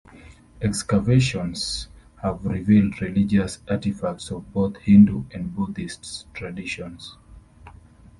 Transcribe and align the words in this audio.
Excavations 0.63 1.87
have 2.23 2.43
revealed 2.43 2.99
religious 3.03 3.59
artifacts 3.69 4.31
of 4.31 4.51
both 4.51 4.77
Hindu 4.77 5.25
and 5.29 5.55
Buddhist 5.55 6.25
traditions. 6.33 7.17